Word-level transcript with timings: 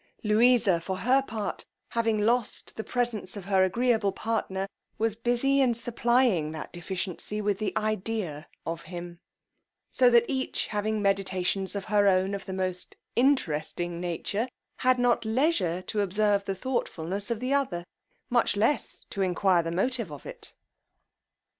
Louisa, 0.23 0.79
for 0.81 0.97
her 0.97 1.21
part, 1.21 1.63
having 1.89 2.17
lost 2.21 2.75
the 2.75 2.83
presence 2.83 3.37
of 3.37 3.45
her 3.45 3.63
agreeable 3.63 4.11
partner, 4.11 4.67
was 4.97 5.15
busy 5.15 5.61
in 5.61 5.75
supplying 5.75 6.51
that 6.51 6.73
deficiency 6.73 7.39
with 7.39 7.59
the 7.59 7.71
idea 7.77 8.47
of 8.65 8.81
him; 8.81 9.19
so 9.91 10.09
that 10.09 10.25
each 10.27 10.65
having 10.65 11.03
meditations 11.03 11.75
of 11.75 11.85
her 11.85 12.07
own 12.07 12.33
of 12.33 12.47
the 12.47 12.51
most 12.51 12.95
interesting 13.15 13.99
nature, 14.01 14.47
had 14.77 14.97
not 14.97 15.23
leisure 15.23 15.83
to 15.83 16.01
observe 16.01 16.45
the 16.45 16.55
thoughtfulness 16.55 17.29
of 17.29 17.39
the 17.39 17.53
other, 17.53 17.83
much 18.27 18.55
less 18.57 19.05
to 19.11 19.21
enquire 19.21 19.61
the 19.61 19.71
motive 19.71 20.11
of 20.11 20.25
it. 20.25 20.55